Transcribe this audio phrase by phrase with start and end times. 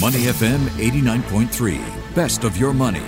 [0.00, 3.02] Money FM 89.3, best of your money.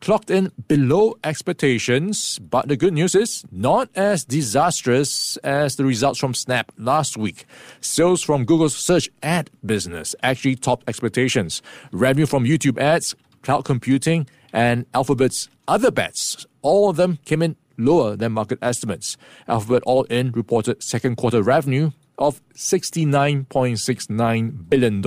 [0.00, 6.18] clocked in below expectations, but the good news is not as disastrous as the results
[6.18, 7.46] from Snap last week.
[7.80, 11.62] Sales from Google's search ad business actually topped expectations.
[11.92, 17.56] Revenue from YouTube ads, cloud computing, and Alphabet's other bets, all of them came in
[17.78, 19.16] lower than market estimates.
[19.48, 25.00] Alphabet All In reported second quarter revenue of $69.69 billion.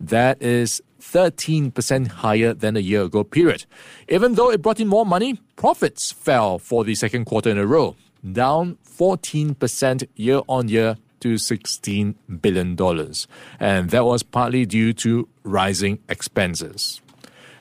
[0.00, 3.66] That is 13% higher than a year ago period.
[4.08, 7.66] Even though it brought in more money, profits fell for the second quarter in a
[7.66, 7.96] row,
[8.32, 12.76] down 14% year on year to $16 billion.
[13.60, 17.00] And that was partly due to rising expenses.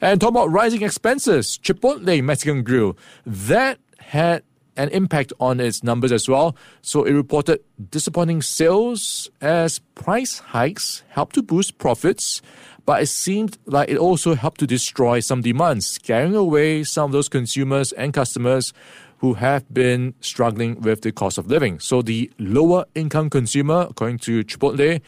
[0.02, 4.44] And talk about rising expenses, Chipotle Mexican Grill, that had
[4.78, 6.56] an impact on its numbers as well.
[6.82, 12.42] So it reported disappointing sales as price hikes helped to boost profits,
[12.86, 17.12] but it seemed like it also helped to destroy some demand, scaring away some of
[17.14, 18.74] those consumers and customers
[19.20, 21.80] who have been struggling with the cost of living.
[21.80, 25.02] So the lower income consumer, according to Chipotle,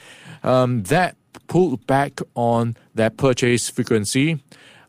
[0.43, 4.41] um, that pulled back on their purchase frequency.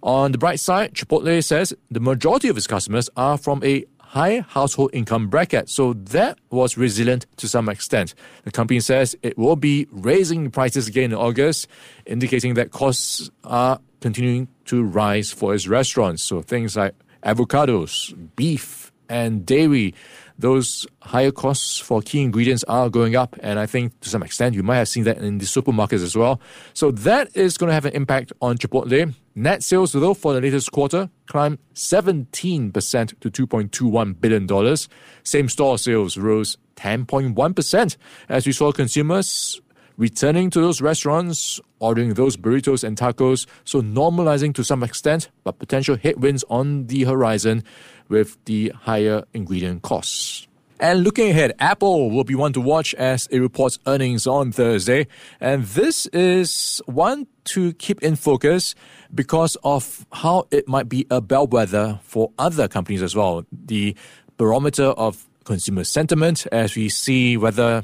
[0.03, 4.41] On the bright side, Chipotle says the majority of its customers are from a high
[4.49, 5.69] household income bracket.
[5.69, 8.15] So that was resilient to some extent.
[8.45, 11.69] The company says it will be raising prices again in August,
[12.07, 16.23] indicating that costs are continuing to rise for its restaurants.
[16.23, 19.95] So things like avocados, beef, and dairy
[20.39, 23.37] those higher costs for key ingredients are going up.
[23.41, 26.17] And I think to some extent you might have seen that in the supermarkets as
[26.17, 26.41] well.
[26.75, 29.15] So that is going to have an impact on Chipotle.
[29.35, 32.73] Net sales, though, for the latest quarter climbed 17%
[33.21, 34.77] to $2.21 billion.
[35.23, 37.97] Same store sales rose 10.1%
[38.29, 39.61] as we saw consumers
[39.99, 45.59] returning to those restaurants, ordering those burritos and tacos, so normalizing to some extent, but
[45.59, 47.63] potential headwinds on the horizon
[48.09, 50.47] with the higher ingredient costs.
[50.81, 55.09] And looking ahead, Apple will be one to watch as it reports earnings on Thursday.
[55.41, 58.77] And this is one to keep in focus
[59.13, 63.45] because of how it might be a bellwether for other companies as well.
[63.51, 63.97] The
[64.37, 67.83] barometer of consumer sentiment as we see whether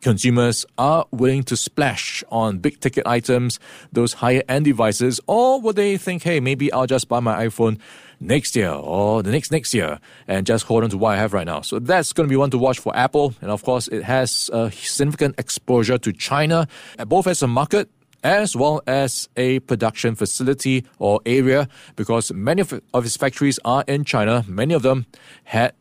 [0.00, 3.60] consumers are willing to splash on big ticket items,
[3.92, 7.78] those higher end devices, or will they think, hey, maybe I'll just buy my iPhone
[8.20, 9.98] next year or the next next year
[10.28, 11.62] and just hold on to what I have right now.
[11.62, 13.34] So that's going to be one to watch for Apple.
[13.40, 16.68] And of course, it has a significant exposure to China,
[17.06, 17.88] both as a market
[18.22, 24.04] as well as a production facility or area because many of its factories are in
[24.04, 24.44] China.
[24.46, 25.06] Many of them
[25.44, 25.72] had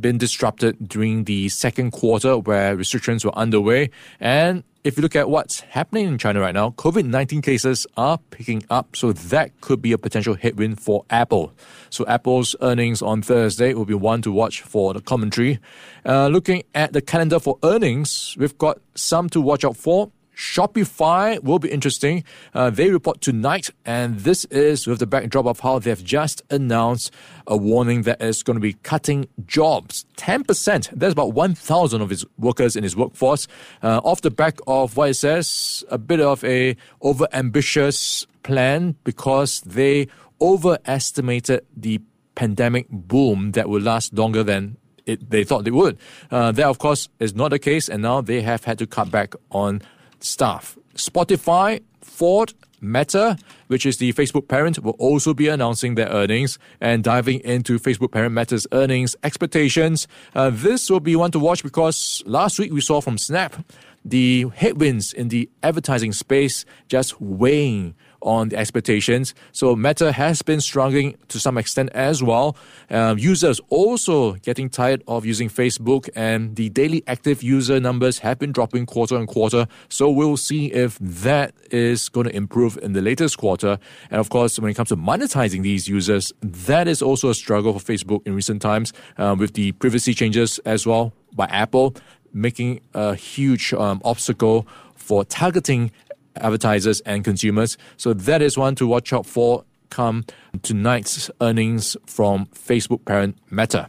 [0.00, 3.90] been disrupted during the second quarter where restrictions were underway.
[4.20, 8.18] And if you look at what's happening in China right now, COVID 19 cases are
[8.30, 11.54] picking up, so that could be a potential headwind for Apple.
[11.88, 15.58] So, Apple's earnings on Thursday will be one to watch for the commentary.
[16.04, 20.10] Uh, looking at the calendar for earnings, we've got some to watch out for.
[20.34, 22.24] Shopify will be interesting.
[22.52, 27.12] Uh, they report tonight, and this is with the backdrop of how they've just announced
[27.46, 30.90] a warning that is going to be cutting jobs 10%.
[30.92, 33.46] That's about 1,000 of its workers in its workforce.
[33.82, 39.60] Uh, off the back of what it says, a bit of a over-ambitious plan because
[39.62, 40.08] they
[40.40, 42.00] overestimated the
[42.34, 44.76] pandemic boom that will last longer than
[45.06, 45.98] it, they thought they would.
[46.30, 49.10] Uh, that, of course, is not the case, and now they have had to cut
[49.10, 49.82] back on
[50.24, 50.78] staff.
[50.94, 53.36] Spotify, Ford, Meta,
[53.68, 58.12] which is the Facebook parent, will also be announcing their earnings and diving into Facebook
[58.12, 60.06] parent Meta's earnings expectations.
[60.34, 63.56] Uh, this will be one to watch because last week we saw from Snap
[64.04, 69.34] the headwinds in the advertising space just weighing on the expectations.
[69.52, 72.56] So Meta has been struggling to some extent as well.
[72.90, 78.38] Um, users also getting tired of using Facebook, and the daily active user numbers have
[78.38, 79.66] been dropping quarter on quarter.
[79.88, 83.78] So we'll see if that is going to improve in the latest quarter.
[84.10, 87.78] And of course, when it comes to monetizing these users, that is also a struggle
[87.78, 91.94] for Facebook in recent times uh, with the privacy changes as well by Apple
[92.34, 94.66] making a huge um, obstacle
[94.96, 95.90] for targeting
[96.36, 97.78] advertisers and consumers.
[97.96, 100.24] So that is one to watch out for come
[100.62, 103.88] tonight's earnings from Facebook parent Meta.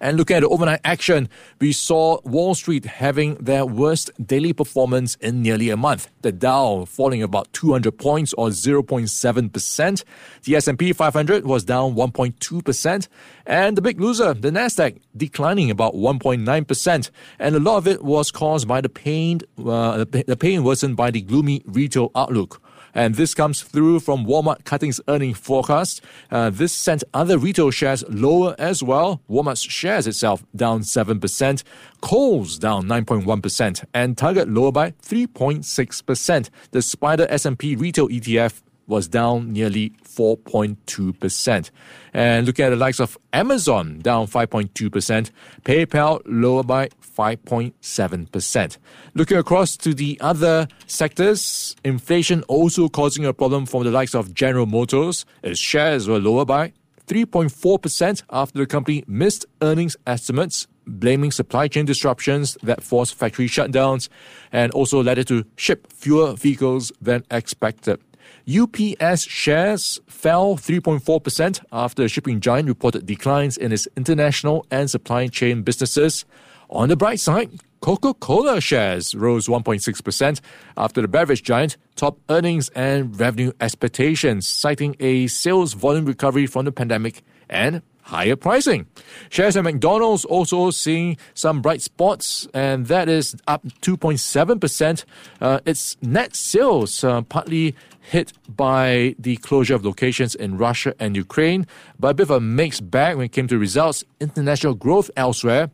[0.00, 1.28] And looking at the overnight action,
[1.60, 6.10] we saw Wall Street having their worst daily performance in nearly a month.
[6.22, 10.04] The Dow falling about 200 points or 0.7%.
[10.44, 13.08] The S&P 500 was down 1.2%.
[13.46, 17.10] And the big loser, the Nasdaq, declining about 1.9%.
[17.38, 21.10] And a lot of it was caused by the pain, uh, the pain worsened by
[21.10, 22.60] the gloomy retail outlook.
[22.96, 26.00] And this comes through from Walmart cutting its earnings forecast.
[26.30, 29.20] Uh, this sent other retail shares lower as well.
[29.28, 31.62] Walmart's shares itself down 7%,
[32.00, 36.48] Kohl's down 9.1%, and Target lower by 3.6%.
[36.70, 41.70] The Spider S&P retail ETF was down nearly 4.2%.
[42.14, 45.30] And looking at the likes of Amazon, down 5.2%,
[45.64, 48.78] PayPal lower by 5.7%.
[49.14, 54.34] Looking across to the other sectors, inflation also causing a problem for the likes of
[54.34, 55.24] General Motors.
[55.42, 56.72] Its shares were lower by
[57.06, 64.08] 3.4% after the company missed earnings estimates blaming supply chain disruptions that forced factory shutdowns
[64.52, 68.00] and also led it to ship fewer vehicles than expected.
[68.48, 75.26] UPS shares fell 3.4% after the shipping giant reported declines in its international and supply
[75.26, 76.24] chain businesses.
[76.70, 80.40] On the bright side, Coca Cola shares rose 1.6%
[80.76, 86.64] after the beverage giant topped earnings and revenue expectations, citing a sales volume recovery from
[86.64, 88.86] the pandemic and higher pricing.
[89.30, 95.04] Shares at McDonald's also seeing some bright spots, and that is up 2.7%.
[95.40, 101.16] Uh, its net sales uh, partly hit by the closure of locations in Russia and
[101.16, 101.66] Ukraine,
[101.98, 104.04] but a bit of a mixed bag when it came to results.
[104.20, 105.70] International growth elsewhere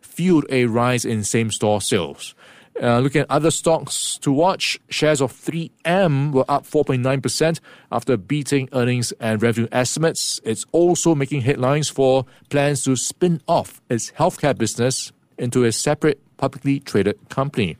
[0.00, 2.34] fueled a rise in same store sales.
[2.80, 7.58] Uh, looking at other stocks to watch, shares of 3M were up 4.9%
[7.90, 10.40] after beating earnings and revenue estimates.
[10.44, 16.20] It's also making headlines for plans to spin off its healthcare business into a separate
[16.36, 17.76] publicly traded company.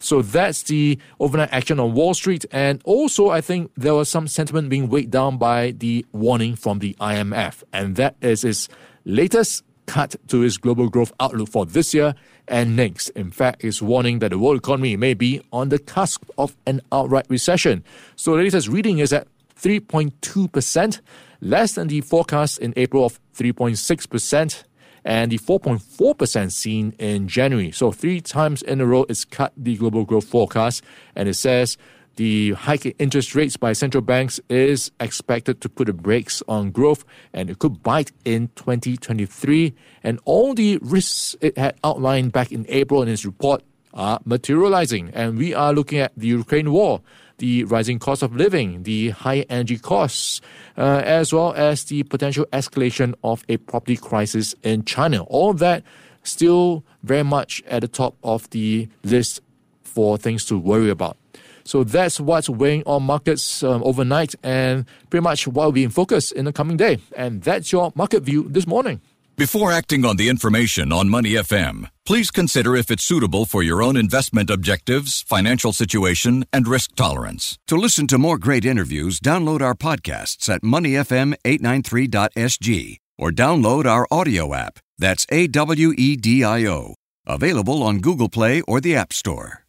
[0.00, 2.44] So that's the overnight action on Wall Street.
[2.50, 6.80] And also, I think there was some sentiment being weighed down by the warning from
[6.80, 7.62] the IMF.
[7.72, 8.68] And that is its
[9.04, 12.14] latest cut to its global growth outlook for this year
[12.48, 13.08] and next.
[13.10, 16.80] In fact, it's warning that the world economy may be on the cusp of an
[16.90, 17.84] outright recession.
[18.16, 19.28] So the latest reading is at
[19.60, 21.00] 3.2%,
[21.40, 24.64] less than the forecast in April of 3.6%
[25.04, 27.72] and the 4.4% seen in January.
[27.72, 30.84] So three times in a row, it's cut the global growth forecast,
[31.16, 31.76] and it says
[32.16, 36.70] the hike in interest rates by central banks is expected to put the brakes on
[36.70, 39.74] growth, and it could bite in 2023.
[40.02, 43.62] And all the risks it had outlined back in April in its report
[43.94, 47.00] are materializing, and we are looking at the Ukraine war
[47.38, 50.40] the rising cost of living, the high energy costs,
[50.78, 55.24] uh, as well as the potential escalation of a property crisis in China.
[55.24, 55.82] All that
[56.22, 59.40] still very much at the top of the list
[59.82, 61.16] for things to worry about.
[61.64, 65.90] So that's what's weighing on markets um, overnight and pretty much what will be in
[65.90, 66.98] focus in the coming day.
[67.16, 69.00] And that's your market view this morning.
[69.36, 73.82] Before acting on the information on Money FM, please consider if it's suitable for your
[73.82, 77.58] own investment objectives, financial situation, and risk tolerance.
[77.68, 84.54] To listen to more great interviews, download our podcasts at moneyfm893.sg or download our audio
[84.54, 84.78] app.
[84.98, 86.94] That's A W E D I O.
[87.26, 89.61] Available on Google Play or the App Store.